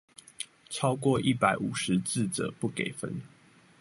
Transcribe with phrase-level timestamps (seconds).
[0.67, 3.21] 超過一百五十字者不給分